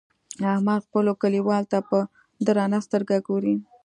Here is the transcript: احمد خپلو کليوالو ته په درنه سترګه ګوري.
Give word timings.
احمد 0.53 0.79
خپلو 0.87 1.11
کليوالو 1.21 1.69
ته 1.71 1.79
په 1.89 1.97
درنه 2.47 2.79
سترګه 2.85 3.15
ګوري. 3.27 3.55